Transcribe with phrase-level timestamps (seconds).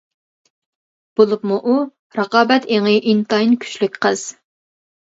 [1.21, 1.77] بولۇپمۇ ئۇ
[2.21, 4.29] رىقابەت ئېڭى ئىنتايىن كۈچلۈك قىز.